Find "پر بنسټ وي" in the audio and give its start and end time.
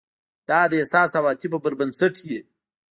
1.63-2.39